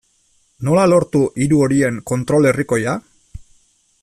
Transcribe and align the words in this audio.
Nola 0.69 0.85
lortu 0.93 1.21
hiru 1.45 1.61
horien 1.67 2.01
kontrol 2.13 2.51
herrikoia? 2.53 3.01